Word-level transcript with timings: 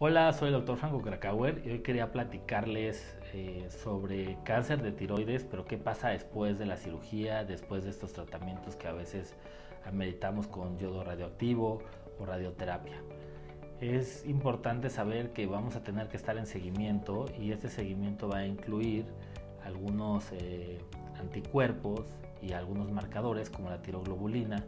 Hola, 0.00 0.32
soy 0.32 0.48
el 0.48 0.54
doctor 0.54 0.76
Franco 0.76 1.02
Krakauer 1.02 1.62
y 1.66 1.70
hoy 1.70 1.78
quería 1.80 2.12
platicarles 2.12 3.16
eh, 3.32 3.66
sobre 3.70 4.38
cáncer 4.44 4.80
de 4.82 4.92
tiroides, 4.92 5.44
pero 5.44 5.64
qué 5.64 5.76
pasa 5.76 6.10
después 6.10 6.58
de 6.58 6.66
la 6.66 6.76
cirugía, 6.76 7.44
después 7.44 7.84
de 7.84 7.90
estos 7.90 8.12
tratamientos 8.12 8.76
que 8.76 8.88
a 8.88 8.92
veces 8.92 9.34
ameritamos 9.84 10.46
con 10.46 10.78
yodo 10.78 11.02
radioactivo 11.02 11.82
o 12.18 12.24
radioterapia. 12.24 13.02
Es 13.80 14.24
importante 14.26 14.88
saber 14.88 15.32
que 15.32 15.46
vamos 15.46 15.76
a 15.76 15.82
tener 15.82 16.08
que 16.08 16.16
estar 16.16 16.36
en 16.36 16.46
seguimiento 16.46 17.24
y 17.38 17.52
este 17.52 17.68
seguimiento 17.68 18.28
va 18.28 18.38
a 18.38 18.46
incluir 18.46 19.06
algunos 19.64 20.30
eh, 20.32 20.78
anticuerpos 21.18 22.06
y 22.42 22.52
algunos 22.52 22.90
marcadores 22.90 23.50
como 23.50 23.70
la 23.70 23.82
tiroglobulina 23.82 24.64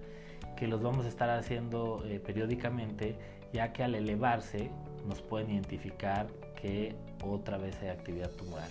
que 0.57 0.67
los 0.67 0.83
vamos 0.83 1.07
a 1.07 1.09
estar 1.09 1.31
haciendo 1.31 2.05
eh, 2.05 2.21
periódicamente 2.21 3.17
ya 3.53 3.73
que 3.73 3.83
al 3.83 3.95
elevarse 3.95 4.71
nos 5.07 5.21
pueden 5.23 5.51
identificar 5.51 6.27
que 6.61 6.95
otra 7.25 7.59
vez 7.59 7.77
hay 7.83 7.89
actividad 7.89 8.31
tumoral. 8.31 8.71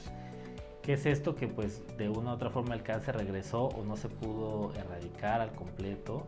¿Qué 0.81 0.93
es 0.93 1.05
esto? 1.05 1.35
Que 1.35 1.47
pues 1.47 1.83
de 1.97 2.09
una 2.09 2.31
u 2.31 2.33
otra 2.35 2.49
forma 2.49 2.73
el 2.73 2.83
cáncer 2.83 3.17
regresó 3.17 3.65
o 3.65 3.83
no 3.83 3.97
se 3.97 4.07
pudo 4.07 4.73
erradicar 4.75 5.41
al 5.41 5.51
completo 5.51 6.25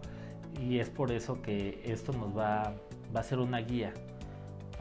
y 0.59 0.80
es 0.80 0.90
por 0.90 1.12
eso 1.12 1.42
que 1.42 1.81
esto 1.86 2.12
nos 2.14 2.38
va, 2.38 2.73
va 3.16 3.22
a 3.22 3.23
ser 3.23 3.40
una 3.40 3.59
guía 3.59 3.94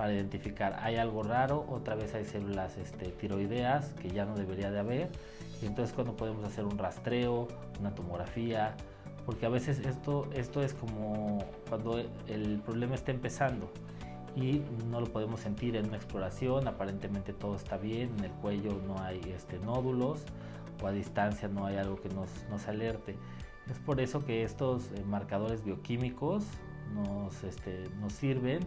para 0.00 0.14
identificar 0.14 0.78
hay 0.80 0.96
algo 0.96 1.22
raro, 1.22 1.66
otra 1.68 1.94
vez 1.94 2.14
hay 2.14 2.24
células 2.24 2.78
este, 2.78 3.10
tiroideas 3.10 3.92
que 4.00 4.08
ya 4.08 4.24
no 4.24 4.34
debería 4.34 4.70
de 4.70 4.78
haber. 4.78 5.10
Y 5.60 5.66
entonces 5.66 5.94
cuando 5.94 6.16
podemos 6.16 6.42
hacer 6.42 6.64
un 6.64 6.78
rastreo, 6.78 7.48
una 7.80 7.94
tomografía, 7.94 8.74
porque 9.26 9.44
a 9.44 9.50
veces 9.50 9.78
esto, 9.80 10.26
esto 10.32 10.62
es 10.62 10.72
como 10.72 11.44
cuando 11.68 12.02
el 12.28 12.62
problema 12.64 12.94
está 12.94 13.10
empezando 13.10 13.70
y 14.34 14.62
no 14.88 15.02
lo 15.02 15.06
podemos 15.08 15.40
sentir 15.40 15.76
en 15.76 15.88
una 15.88 15.98
exploración, 15.98 16.66
aparentemente 16.66 17.34
todo 17.34 17.54
está 17.54 17.76
bien, 17.76 18.10
en 18.20 18.24
el 18.24 18.30
cuello 18.30 18.80
no 18.86 18.98
hay 19.02 19.20
este, 19.36 19.58
nódulos 19.58 20.22
o 20.82 20.86
a 20.86 20.92
distancia 20.92 21.46
no 21.46 21.66
hay 21.66 21.76
algo 21.76 22.00
que 22.00 22.08
nos, 22.08 22.30
nos 22.48 22.66
alerte. 22.68 23.16
Es 23.70 23.78
por 23.78 24.00
eso 24.00 24.24
que 24.24 24.44
estos 24.44 24.92
eh, 24.92 25.04
marcadores 25.04 25.62
bioquímicos 25.62 26.46
nos, 26.94 27.44
este, 27.44 27.84
nos 28.00 28.14
sirven, 28.14 28.60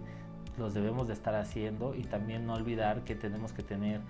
los 0.58 0.74
debemos 0.74 1.08
de 1.08 1.14
estar 1.14 1.36
haciendo 1.36 1.96
y 1.96 2.04
también 2.04 2.46
no 2.46 2.54
olvidar 2.54 3.04
que 3.04 3.16
tenemos 3.16 3.54
que 3.54 3.64
tener 3.64 4.02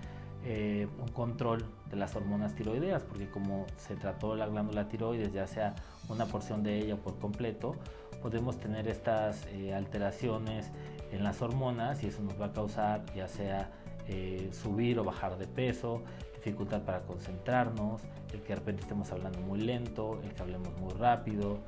eh, 0.46 0.86
un 1.00 1.08
control 1.08 1.64
de 1.90 1.96
las 1.96 2.14
hormonas 2.16 2.54
tiroideas, 2.54 3.02
porque 3.02 3.30
como 3.30 3.64
se 3.78 3.96
trató 3.96 4.36
la 4.36 4.46
glándula 4.46 4.88
tiroides, 4.88 5.32
ya 5.32 5.46
sea 5.46 5.74
una 6.10 6.26
porción 6.26 6.62
de 6.62 6.78
ella 6.78 6.94
o 6.94 6.98
por 6.98 7.18
completo, 7.18 7.76
podemos 8.20 8.58
tener 8.58 8.86
estas 8.88 9.46
eh, 9.46 9.74
alteraciones 9.74 10.70
en 11.12 11.24
las 11.24 11.40
hormonas 11.40 12.02
y 12.02 12.08
eso 12.08 12.22
nos 12.22 12.38
va 12.38 12.46
a 12.46 12.52
causar 12.52 13.04
ya 13.14 13.28
sea 13.28 13.70
eh, 14.06 14.50
subir 14.52 14.98
o 14.98 15.04
bajar 15.04 15.38
de 15.38 15.46
peso, 15.46 16.02
dificultad 16.34 16.82
para 16.82 17.00
concentrarnos, 17.00 18.02
el 18.34 18.42
que 18.42 18.48
de 18.48 18.56
repente 18.56 18.82
estemos 18.82 19.10
hablando 19.12 19.40
muy 19.40 19.60
lento, 19.60 20.20
el 20.22 20.34
que 20.34 20.42
hablemos 20.42 20.76
muy 20.78 20.92
rápido. 20.92 21.58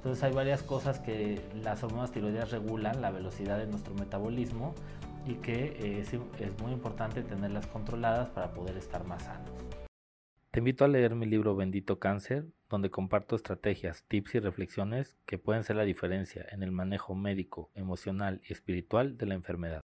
Entonces 0.00 0.24
hay 0.24 0.32
varias 0.32 0.62
cosas 0.62 0.98
que 0.98 1.38
las 1.62 1.84
hormonas 1.84 2.10
tiroideas 2.10 2.50
regulan 2.52 3.02
la 3.02 3.10
velocidad 3.10 3.58
de 3.58 3.66
nuestro 3.66 3.92
metabolismo 3.92 4.74
y 5.26 5.34
que 5.34 5.76
eh, 5.78 6.00
es, 6.00 6.14
es 6.14 6.58
muy 6.62 6.72
importante 6.72 7.22
tenerlas 7.22 7.66
controladas 7.66 8.30
para 8.30 8.54
poder 8.54 8.78
estar 8.78 9.04
más 9.04 9.24
sanos. 9.24 9.50
Te 10.52 10.60
invito 10.60 10.86
a 10.86 10.88
leer 10.88 11.14
mi 11.14 11.26
libro 11.26 11.54
Bendito 11.54 11.98
Cáncer, 11.98 12.46
donde 12.70 12.88
comparto 12.88 13.36
estrategias, 13.36 14.04
tips 14.08 14.36
y 14.36 14.38
reflexiones 14.38 15.18
que 15.26 15.36
pueden 15.36 15.64
ser 15.64 15.76
la 15.76 15.84
diferencia 15.84 16.46
en 16.50 16.62
el 16.62 16.72
manejo 16.72 17.14
médico, 17.14 17.70
emocional 17.74 18.40
y 18.48 18.54
espiritual 18.54 19.18
de 19.18 19.26
la 19.26 19.34
enfermedad. 19.34 19.82